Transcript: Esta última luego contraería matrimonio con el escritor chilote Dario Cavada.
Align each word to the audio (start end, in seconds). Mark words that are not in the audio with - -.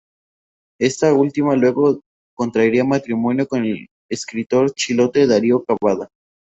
Esta 0.79 1.13
última 1.13 1.55
luego 1.55 2.01
contraería 2.35 2.83
matrimonio 2.83 3.47
con 3.47 3.63
el 3.65 3.85
escritor 4.09 4.71
chilote 4.73 5.27
Dario 5.27 5.63
Cavada. 5.63 6.07